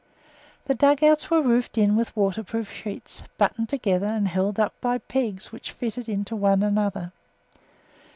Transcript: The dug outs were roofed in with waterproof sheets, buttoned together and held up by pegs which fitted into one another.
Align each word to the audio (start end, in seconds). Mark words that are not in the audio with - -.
The 0.65 0.73
dug 0.73 1.03
outs 1.03 1.29
were 1.29 1.43
roofed 1.43 1.77
in 1.77 1.95
with 1.95 2.17
waterproof 2.17 2.73
sheets, 2.73 3.21
buttoned 3.37 3.69
together 3.69 4.07
and 4.07 4.27
held 4.27 4.59
up 4.59 4.73
by 4.81 4.97
pegs 4.97 5.51
which 5.51 5.71
fitted 5.73 6.09
into 6.09 6.35
one 6.35 6.63
another. 6.63 7.11